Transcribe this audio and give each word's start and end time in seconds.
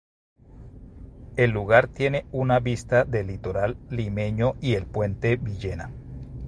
El 1.37 1.51
lugar 1.51 1.87
tiene 1.87 2.25
una 2.31 2.59
vista 2.59 3.03
del 3.05 3.27
litoral 3.27 3.77
limeño 3.91 4.55
y 4.59 4.73
el 4.73 4.87
puente 4.87 5.35
Villena. 5.35 5.91